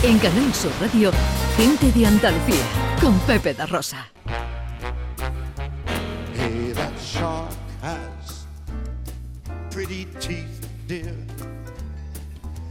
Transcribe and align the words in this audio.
En 0.00 0.16
Canal 0.20 0.54
Sur 0.54 0.70
Radio, 0.80 1.10
Gente 1.56 1.90
de 1.90 2.06
Andalucía, 2.06 2.62
con 3.00 3.18
Pepe 3.20 3.52
da 3.52 3.66
Rosa. 3.66 4.06
Hey, 6.34 6.72
that 6.72 6.92
shark 7.00 7.50
has 7.82 8.46
pretty 9.72 10.06
teeth, 10.20 10.68
dear. 10.86 11.12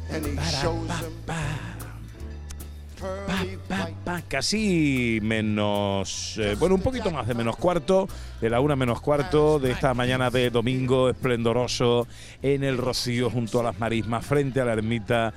And 0.09 0.25
he 0.25 0.37
shows 0.37 0.87
them 0.87 1.11
pearly 1.25 1.67
Pa, 3.67 3.89
pa, 4.03 4.21
casi 4.28 5.19
menos, 5.21 6.35
eh, 6.39 6.55
bueno, 6.57 6.73
un 6.73 6.81
poquito 6.81 7.12
más 7.12 7.28
de 7.28 7.35
menos 7.35 7.55
cuarto, 7.55 8.07
de 8.41 8.49
la 8.49 8.59
una 8.59 8.75
menos 8.75 9.01
cuarto 9.01 9.59
de 9.59 9.71
esta 9.71 9.94
mañana 9.94 10.31
de 10.31 10.49
domingo 10.49 11.07
esplendoroso 11.07 12.07
en 12.41 12.63
el 12.63 12.78
Rocío 12.78 13.29
junto 13.29 13.59
a 13.59 13.63
las 13.63 13.79
marismas 13.79 14.25
frente 14.25 14.62
a 14.62 14.65
la 14.65 14.73
ermita. 14.73 15.31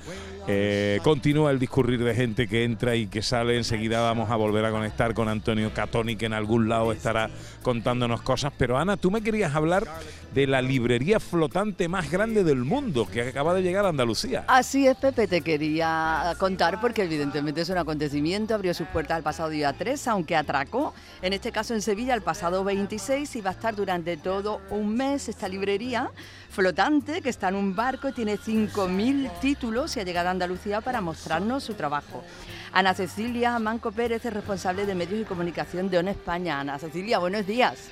Eh, 0.47 0.99
continúa 1.03 1.51
el 1.51 1.59
discurrir 1.59 2.03
de 2.03 2.15
gente 2.15 2.47
que 2.47 2.63
entra 2.63 2.95
y 2.95 3.07
que 3.07 3.21
sale. 3.21 3.57
Enseguida 3.57 4.01
vamos 4.01 4.29
a 4.29 4.35
volver 4.35 4.65
a 4.65 4.71
conectar 4.71 5.13
con 5.13 5.29
Antonio 5.29 5.73
Catoni, 5.73 6.15
que 6.15 6.25
en 6.25 6.33
algún 6.33 6.69
lado 6.69 6.91
estará 6.91 7.29
contándonos 7.61 8.21
cosas. 8.21 8.51
Pero 8.57 8.77
Ana, 8.77 8.97
tú 8.97 9.11
me 9.11 9.21
querías 9.21 9.53
hablar 9.55 9.87
de 10.33 10.47
la 10.47 10.61
librería 10.61 11.19
flotante 11.19 11.87
más 11.87 12.09
grande 12.09 12.43
del 12.43 12.63
mundo 12.63 13.05
que 13.05 13.21
acaba 13.21 13.53
de 13.53 13.61
llegar 13.61 13.85
a 13.85 13.89
Andalucía. 13.89 14.45
Así 14.47 14.87
es, 14.87 14.95
Pepe, 14.95 15.27
te 15.27 15.41
quería 15.41 16.35
contar 16.37 16.79
porque 16.79 17.03
evidentemente 17.03 17.61
es 17.61 17.69
un 17.69 17.77
acontecimiento. 17.77 18.55
Abrió 18.55 18.73
sus 18.73 18.87
puertas 18.87 19.17
el 19.17 19.23
pasado 19.23 19.49
día 19.49 19.73
3, 19.73 20.07
aunque 20.07 20.35
atracó, 20.35 20.93
en 21.21 21.33
este 21.33 21.51
caso 21.51 21.73
en 21.73 21.81
Sevilla, 21.81 22.13
el 22.13 22.21
pasado 22.21 22.63
26 22.63 23.35
y 23.35 23.41
va 23.41 23.49
a 23.49 23.53
estar 23.53 23.75
durante 23.75 24.17
todo 24.17 24.61
un 24.69 24.95
mes 24.95 25.27
esta 25.27 25.47
librería 25.47 26.11
flotante 26.49 27.21
que 27.21 27.29
está 27.29 27.49
en 27.49 27.55
un 27.55 27.75
barco 27.75 28.09
y 28.09 28.13
tiene 28.13 28.37
5.000 28.37 29.31
títulos 29.39 29.95
y 29.95 29.99
ha 29.99 30.03
llegado 30.03 30.29
a 30.29 30.31
Andalucía 30.31 30.81
para 30.81 31.01
mostrarnos 31.01 31.63
su 31.63 31.73
trabajo. 31.73 32.23
Ana 32.73 32.93
Cecilia 32.93 33.59
Manco 33.59 33.91
Pérez 33.91 34.25
es 34.25 34.33
responsable 34.33 34.85
de 34.85 34.95
medios 34.95 35.21
y 35.21 35.25
comunicación 35.25 35.89
de 35.89 35.97
ONE 35.97 36.11
España. 36.11 36.59
Ana 36.59 36.79
Cecilia, 36.79 37.19
buenos 37.19 37.45
días. 37.45 37.89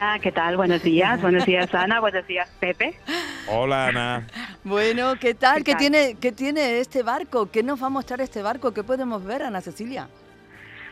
Ah, 0.00 0.18
¿Qué 0.20 0.30
tal? 0.32 0.56
Buenos 0.56 0.82
días. 0.82 1.20
Buenos 1.22 1.44
días, 1.46 1.72
Ana. 1.74 2.00
Buenos 2.00 2.26
días, 2.26 2.48
Pepe. 2.60 2.94
Hola 3.48 3.88
Ana. 3.88 4.26
Bueno, 4.64 5.14
¿qué 5.20 5.34
tal? 5.34 5.58
¿Qué 5.58 5.64
¿Qué, 5.64 5.72
tal? 5.72 5.78
tiene, 5.80 6.16
¿Qué 6.20 6.32
tiene 6.32 6.78
este 6.80 7.02
barco? 7.02 7.50
¿Qué 7.50 7.62
nos 7.62 7.82
va 7.82 7.86
a 7.86 7.90
mostrar 7.90 8.20
este 8.20 8.42
barco? 8.42 8.72
¿Qué 8.72 8.84
podemos 8.84 9.24
ver, 9.24 9.42
Ana 9.42 9.60
Cecilia? 9.60 10.08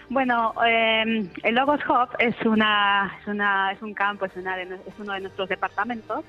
Bueno, 0.09 0.55
eh, 0.67 1.29
el 1.43 1.55
Logos 1.55 1.81
Hub 1.89 2.09
es 2.19 2.35
una, 2.47 3.13
es 3.21 3.27
una, 3.27 3.73
es 3.73 3.83
un 3.83 3.93
campo, 3.93 4.25
es, 4.25 4.37
una 4.37 4.57
de 4.57 4.63
es 4.63 4.95
uno 4.99 5.13
de 5.13 5.21
nuestros 5.21 5.49
departamentos 5.49 6.25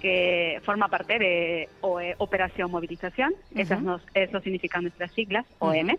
que 0.00 0.60
forma 0.64 0.88
parte 0.88 1.18
de 1.18 1.68
OE 1.82 2.14
Operación 2.18 2.70
Movilización. 2.70 3.34
Esas 3.54 3.78
Ujú. 3.78 3.86
nos- 3.86 4.02
eso 4.14 4.40
significan 4.40 4.82
nuestras 4.82 5.12
siglas, 5.12 5.44
OM. 5.58 5.96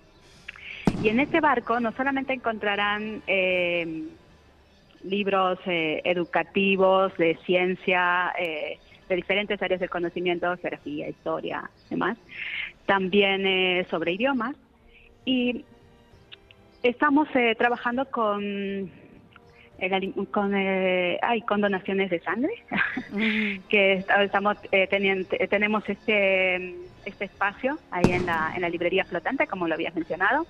Y 1.03 1.09
en 1.09 1.19
este 1.19 1.39
barco 1.39 1.79
no 1.79 1.91
solamente 1.93 2.33
encontrarán 2.33 3.21
eh, 3.27 4.03
libros 5.03 5.59
eh, 5.65 6.01
educativos 6.05 7.15
de 7.17 7.37
ciencia, 7.45 8.33
eh, 8.39 8.77
de 9.09 9.15
diferentes 9.15 9.61
áreas 9.61 9.79
del 9.79 9.89
conocimiento, 9.89 10.47
geografía, 10.57 11.07
historia, 11.09 11.69
demás, 11.89 12.17
también 12.85 13.45
eh, 13.45 13.85
sobre 13.89 14.13
idiomas. 14.13 14.55
Y 15.25 15.65
estamos 16.83 17.27
eh, 17.35 17.55
trabajando 17.57 18.05
con, 18.09 18.91
con, 20.31 20.55
eh, 20.55 21.19
ay, 21.21 21.41
con 21.41 21.61
donaciones 21.61 22.09
de 22.09 22.19
sangre, 22.21 22.53
que 23.69 23.93
est- 23.93 24.09
estamos 24.21 24.57
eh, 24.71 24.87
teniendo, 24.87 25.27
tenemos 25.49 25.83
este, 25.87 26.75
este 27.05 27.25
espacio 27.25 27.77
ahí 27.91 28.11
en 28.11 28.25
la, 28.25 28.51
en 28.55 28.61
la 28.61 28.69
librería 28.69 29.05
flotante, 29.05 29.47
como 29.47 29.67
lo 29.67 29.73
habías 29.75 29.95
mencionado. 29.95 30.45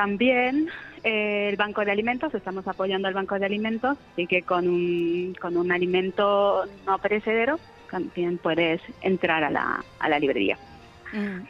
También 0.00 0.68
eh, 1.04 1.48
el 1.48 1.56
Banco 1.56 1.82
de 1.82 1.90
Alimentos, 1.90 2.34
estamos 2.34 2.68
apoyando 2.68 3.08
al 3.08 3.14
Banco 3.14 3.38
de 3.38 3.46
Alimentos, 3.46 3.96
así 4.12 4.26
que 4.26 4.42
con 4.42 4.68
un, 4.68 5.32
con 5.40 5.56
un 5.56 5.72
alimento 5.72 6.66
no 6.84 6.98
perecedero 6.98 7.58
también 7.90 8.36
puedes 8.36 8.82
entrar 9.00 9.42
a 9.42 9.48
la, 9.48 9.82
a 9.98 10.08
la 10.10 10.18
librería. 10.18 10.58
Mm. 11.14 11.46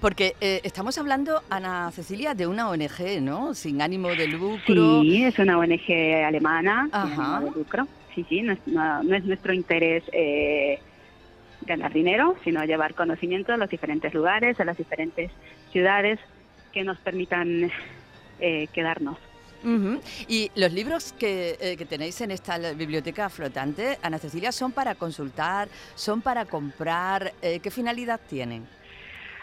Porque 0.00 0.32
eh, 0.40 0.60
estamos 0.64 0.98
hablando, 0.98 1.42
Ana 1.48 1.92
Cecilia, 1.92 2.34
de 2.34 2.48
una 2.48 2.68
ONG, 2.70 3.20
¿no? 3.22 3.54
Sin 3.54 3.80
ánimo 3.82 4.08
de 4.16 4.26
lucro. 4.26 5.02
Sí, 5.02 5.22
es 5.22 5.38
una 5.38 5.56
ONG 5.56 6.24
alemana 6.26 6.88
sin 6.90 7.12
ánimo 7.12 7.40
de 7.52 7.56
lucro. 7.56 7.86
Sí, 8.16 8.26
sí, 8.28 8.42
no 8.42 8.52
es, 8.54 8.58
no- 8.66 9.04
no 9.04 9.14
es 9.14 9.24
nuestro 9.26 9.52
interés 9.52 10.02
eh, 10.12 10.80
ganar 11.66 11.92
dinero, 11.92 12.34
sino 12.42 12.64
llevar 12.64 12.94
conocimiento 12.94 13.52
a 13.52 13.56
los 13.56 13.70
diferentes 13.70 14.12
lugares, 14.12 14.58
a 14.58 14.64
las 14.64 14.76
diferentes 14.76 15.30
ciudades 15.70 16.18
que 16.72 16.84
nos 16.84 16.98
permitan 16.98 17.70
eh, 18.38 18.68
quedarnos. 18.72 19.18
Ujú. 19.62 20.00
Y 20.26 20.50
los 20.54 20.72
libros 20.72 21.12
que, 21.12 21.58
eh, 21.60 21.76
que 21.76 21.84
tenéis 21.84 22.20
en 22.22 22.30
esta 22.30 22.58
biblioteca 22.72 23.28
flotante, 23.28 23.98
Ana 24.02 24.18
Cecilia, 24.18 24.52
son 24.52 24.72
para 24.72 24.94
consultar, 24.94 25.68
son 25.94 26.22
para 26.22 26.46
comprar. 26.46 27.32
eh, 27.42 27.60
¿Qué 27.60 27.70
finalidad 27.70 28.20
tienen? 28.28 28.66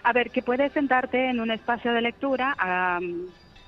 A 0.04 0.14
ver, 0.14 0.32
que 0.32 0.42
puedes 0.42 0.72
sentarte 0.74 1.30
en 1.30 1.40
un 1.40 1.52
espacio 1.52 1.92
de 1.94 2.02
lectura 2.02 2.56
a, 2.58 3.00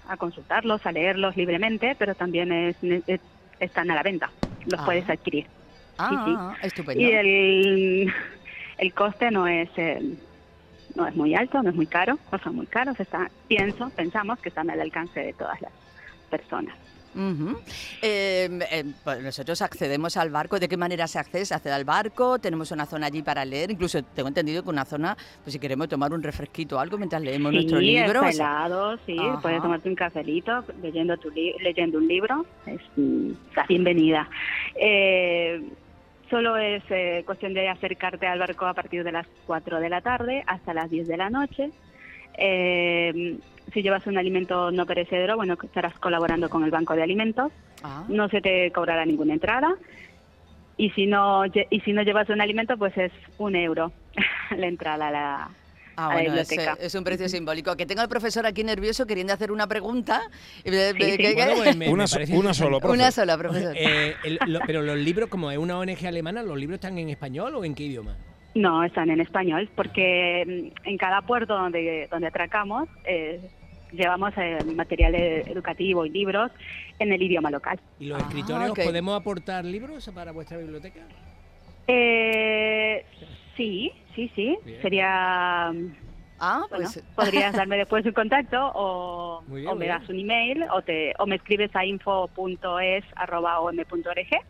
a 0.08 0.18
consultarlos, 0.18 0.84
a 0.86 0.92
leerlos 0.92 1.36
libremente, 1.38 1.96
pero 2.00 2.16
también 2.16 2.52
es- 2.52 2.78
es- 3.06 3.20
están 3.60 3.92
a 3.92 3.96
la 3.96 4.04
venta, 4.04 4.32
los 4.66 4.80
Ah. 4.80 4.86
puedes 4.86 5.08
adquirir. 5.10 5.46
Ah, 5.98 6.56
estupendo. 6.64 7.02
Y 7.04 7.12
el, 7.12 8.14
el 8.78 8.94
coste 8.94 9.30
no 9.32 9.48
es 9.48 9.70
eh, 9.76 10.02
no 10.96 11.08
es 11.08 11.16
muy 11.16 11.36
alto, 11.36 11.62
no 11.64 11.70
es 11.70 11.76
muy 11.76 11.88
caro, 11.88 12.18
no 12.32 12.38
son 12.40 12.56
muy 12.56 12.66
caros, 12.68 13.00
está, 13.00 13.30
pienso, 13.48 13.90
pensamos 13.96 14.40
que 14.40 14.50
están 14.50 14.70
al 14.70 14.82
alcance 14.82 15.20
de 15.20 15.34
todas 15.34 15.60
las 15.62 15.72
personas. 16.30 16.76
Eh, 18.02 18.60
eh, 18.72 18.86
pues 19.04 19.22
nosotros 19.24 19.62
accedemos 19.62 20.16
al 20.16 20.30
barco. 20.30 20.60
¿De 20.60 20.70
qué 20.70 20.78
manera 20.78 21.08
se 21.08 21.18
accede? 21.20 21.44
Se 21.46 21.56
accede 21.56 21.74
al 21.74 21.84
barco, 21.84 22.38
tenemos 22.40 22.72
una 22.72 22.86
zona 22.86 23.08
allí 23.08 23.24
para 23.24 23.44
leer. 23.44 23.72
Incluso 23.72 24.02
tengo 24.04 24.28
entendido 24.30 24.64
que 24.64 24.70
una 24.70 24.86
zona, 24.86 25.18
pues 25.44 25.54
si 25.54 25.60
queremos 25.60 25.90
tomar 25.90 26.14
un 26.14 26.22
refresquito 26.22 26.78
o 26.78 26.80
algo 26.80 26.98
mientras 26.98 27.22
leemos 27.22 27.52
nuestro 27.52 27.80
sí, 27.80 27.86
libro. 27.86 28.24
está 28.24 28.30
helado, 28.30 28.98
sí, 29.06 29.18
Ajá. 29.20 29.42
puedes 29.42 29.62
tomarte 29.62 29.90
un 29.90 29.96
cafelito 29.96 30.64
leyendo 30.82 31.18
tu 31.18 31.30
li- 31.32 31.56
leyendo 31.62 31.98
un 31.98 32.08
libro, 32.08 32.46
es, 32.68 32.80
mm, 32.96 33.32
estás 33.50 33.68
bienvenida. 33.68 34.30
Eh, 34.76 35.64
solo 36.30 36.58
es 36.58 36.84
eh, 36.90 37.24
cuestión 37.26 37.54
de 37.54 37.70
acercarte 37.70 38.28
al 38.28 38.40
barco 38.40 38.66
a 38.66 38.74
partir 38.74 39.04
de 39.04 39.12
las 39.12 39.28
4 39.48 39.80
de 39.80 39.90
la 39.90 40.02
tarde 40.02 40.44
hasta 40.48 40.74
las 40.74 40.90
10 40.90 41.08
de 41.08 41.18
la 41.18 41.30
noche. 41.30 41.72
Eh, 42.38 43.38
si 43.74 43.82
llevas 43.82 44.08
un 44.08 44.18
alimento 44.18 44.72
no 44.72 44.86
perecedero, 44.86 45.36
bueno, 45.36 45.58
estarás 45.62 45.98
colaborando 46.00 46.50
con 46.50 46.64
el 46.64 46.72
Banco 46.72 46.96
de 46.96 47.04
Alimentos. 47.04 47.52
Ah. 47.84 48.04
no 48.10 48.28
se 48.28 48.42
te 48.42 48.72
cobrará 48.72 49.06
ninguna 49.06 49.34
entrada 49.34 49.74
y 50.76 50.90
si 50.92 51.06
no 51.06 51.46
y 51.46 51.80
si 51.82 51.94
no 51.94 52.04
llevas 52.04 52.30
un 52.30 52.42
alimento 52.42 52.78
pues 52.78 52.98
es 52.98 53.12
un 53.38 53.56
euro 53.56 53.94
la 54.58 54.68
entrada 54.68 55.08
a 55.08 55.12
la, 55.12 55.50
Ah, 56.00 56.06
a 56.06 56.08
la 56.10 56.14
bueno, 56.14 56.34
es, 56.36 56.48
biblioteca. 56.50 56.78
es 56.82 56.96
un 56.96 57.04
precio 57.04 57.28
simbólico. 57.30 57.76
Que 57.76 57.86
tengo 57.86 58.02
al 58.02 58.10
profesor 58.10 58.46
aquí 58.46 58.64
nervioso 58.64 59.06
queriendo 59.06 59.34
hacer 59.34 59.52
una 59.52 59.68
pregunta. 59.68 60.22
Sí, 60.64 60.72
sí. 60.72 61.18
que- 61.18 61.34
Bueno, 61.36 61.54
pues 61.58 61.76
me- 61.76 61.90
Una 61.90 62.06
me 62.06 62.38
una 62.38 62.54
solo, 62.54 62.80
profe. 62.80 62.94
Una 62.96 63.12
sola, 63.12 63.38
profesor. 63.38 63.76
Eh, 63.78 64.16
el- 64.24 64.40
lo- 64.48 64.60
pero 64.66 64.82
los 64.82 64.98
libros, 64.98 65.30
como 65.30 65.52
es 65.52 65.58
una 65.58 65.78
ONG 65.78 66.06
alemana, 66.08 66.42
¿los 66.44 66.58
libros 66.58 66.76
están 66.76 66.98
en 66.98 67.10
español 67.10 67.56
o 67.56 67.66
en 67.66 67.76
qué 67.76 67.84
idioma? 67.84 68.16
no 68.56 68.84
están 68.84 69.12
en 69.12 69.22
español 69.22 69.70
porque 69.76 70.72
mm, 70.84 70.88
en 70.90 70.98
cada 70.98 71.22
puerto 71.22 71.54
donde 71.56 72.08
donde 72.10 72.28
atracamos 72.28 72.90
eh, 73.06 73.40
llevamos 73.92 74.34
eh, 74.38 74.58
material 74.76 75.14
eh, 75.14 75.44
educativo 75.46 76.04
y 76.04 76.10
libros 76.10 76.50
en 76.98 77.14
el 77.14 77.22
idioma 77.22 77.52
local 77.52 77.80
¿Y 78.00 78.06
los 78.08 78.20
Ah, 78.20 78.26
escritores 78.28 78.72
ok. 78.72 78.80
os 78.80 78.86
podemos 78.86 79.20
aportar 79.20 79.64
libros 79.66 80.10
para 80.16 80.32
vuestra 80.32 80.58
biblioteca? 80.58 81.02
Eh, 81.90 83.06
sí 83.58 83.92
sí 84.16 84.32
sí 84.36 84.58
Bien. 84.66 84.78
ah, 84.80 84.82
sería 84.82 85.72
Bueno, 86.40 86.66
pues. 86.70 87.04
podrías 87.16 87.54
darme 87.54 87.78
después 87.84 88.06
un 88.06 88.14
contacto 88.14 88.72
o, 88.76 89.44
bien, 89.48 89.68
o 89.68 89.76
me 89.76 89.88
das 89.88 90.08
un 90.10 90.20
email 90.20 90.64
o, 90.74 90.82
te, 90.82 91.14
o 91.20 91.26
me 91.26 91.36
escribes 91.36 91.76
a 91.76 91.86
info.es.om.org 91.86 93.08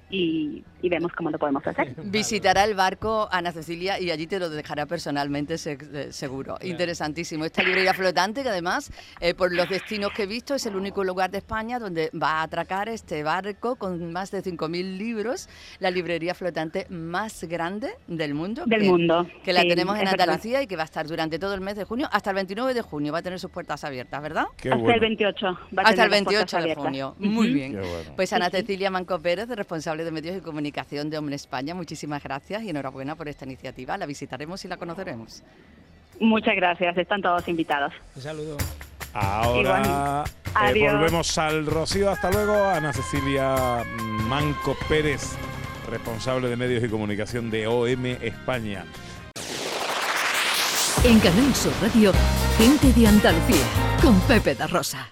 y, 0.10 0.64
y 0.82 0.90
vemos 0.90 1.12
cómo 1.14 1.30
lo 1.30 1.38
podemos 1.40 1.66
hacer. 1.66 1.94
Visitará 2.04 2.64
el 2.64 2.74
barco 2.76 3.28
Ana 3.32 3.52
Cecilia 3.52 4.00
y 4.00 4.12
allí 4.12 4.28
te 4.28 4.40
lo 4.40 4.50
dejará 4.50 4.86
personalmente 4.86 5.58
se- 5.58 5.78
eh, 5.94 6.08
seguro. 6.12 6.58
Interesantísimo. 6.62 7.46
Esta 7.46 7.64
librería 7.64 7.94
flotante 7.94 8.44
que 8.44 8.50
además, 8.50 8.92
eh, 9.20 9.34
por 9.34 9.54
los 9.54 9.70
destinos 9.70 10.12
que 10.16 10.24
he 10.24 10.26
visto, 10.26 10.56
es 10.56 10.66
el 10.66 10.76
único 10.76 11.04
lugar 11.04 11.30
de 11.32 11.40
España 11.40 11.80
donde 11.80 12.10
va 12.12 12.40
a 12.40 12.44
atracar 12.44 12.90
este 12.90 13.24
barco 13.24 13.76
con 13.76 14.12
más 14.14 14.32
de 14.32 14.42
5.000 14.42 14.98
libros, 14.98 15.50
la 15.80 15.92
librería 15.92 16.34
flotante 16.34 16.86
más 16.90 17.44
grande 17.44 17.92
del 18.08 18.34
mundo. 18.34 18.64
Del 18.66 18.82
que- 18.82 18.88
mundo. 18.88 19.28
Que 19.44 19.54
la 19.54 19.62
sí, 19.62 19.68
tenemos 19.68 19.96
en 19.98 20.04
es 20.06 20.12
verdad. 20.12 20.28
Andalucía 20.30 20.62
y 20.62 20.68
que 20.68 20.76
va 20.76 20.84
a 20.84 20.86
estar 20.86 21.06
durante 21.08 21.40
todo 21.40 21.54
el 21.54 21.62
mes 21.62 21.76
de 21.76 21.84
junio, 21.84 22.08
hasta 22.12 22.30
el 22.30 22.36
29 22.38 22.74
de 22.74 22.82
junio 22.82 23.12
va 23.12 23.20
a 23.20 23.22
tener 23.22 23.40
sus 23.40 23.52
puertas 23.52 23.84
abiertas, 23.84 24.22
¿verdad? 24.22 24.46
Qué 24.58 24.70
Hasta 24.70 24.78
bueno. 24.82 24.94
el 24.96 25.00
28. 25.02 25.46
va 25.46 25.52
a 25.52 25.56
Hasta 25.56 25.68
tener 25.68 26.06
el 26.06 26.12
las 26.12 26.24
puertas 26.24 26.52
28 26.64 26.68
de 26.68 26.76
junio. 26.76 27.16
Muy 27.20 27.50
bien. 27.54 27.74
Bueno. 27.74 28.14
Pues 28.16 28.32
Ana 28.34 28.50
Cecilia 28.50 28.90
Manco 28.90 29.20
Pérez, 29.20 29.50
responsable 29.50 30.04
de 30.04 30.12
medios 30.12 30.38
y 30.38 30.42
comunicación 30.42 30.69
de 30.72 31.18
Omne 31.18 31.36
España, 31.36 31.74
muchísimas 31.76 32.24
gracias 32.24 32.64
y 32.64 32.70
enhorabuena 32.70 33.16
por 33.16 33.28
esta 33.28 33.46
iniciativa. 33.46 33.98
La 33.98 34.06
visitaremos 34.06 34.64
y 34.66 34.68
la 34.68 34.78
conoceremos. 34.78 35.44
Muchas 36.20 36.56
gracias, 36.56 36.98
están 36.98 37.22
todos 37.22 37.48
invitados. 37.48 37.94
Un 38.16 38.22
saludo. 38.22 38.58
Ahora 39.14 40.24
eh, 40.72 40.92
volvemos 40.92 41.38
al 41.38 41.66
Rocío. 41.66 42.12
Hasta 42.12 42.30
luego, 42.30 42.54
Ana 42.54 42.94
Cecilia 42.94 43.84
Manco 44.28 44.76
Pérez, 44.88 45.36
responsable 45.90 46.50
de 46.50 46.56
medios 46.56 46.84
y 46.84 46.90
comunicación 46.90 47.50
de 47.50 47.68
OM 47.68 48.06
España. 48.22 48.86
En 51.04 51.20
Canal 51.20 51.56
Sur 51.56 51.74
Radio, 51.82 52.12
gente 52.58 52.92
de 52.92 53.08
Andalucía, 53.08 53.66
con 54.02 54.20
Pepe 54.22 54.54
da 54.54 54.68
Rosa. 54.68 55.08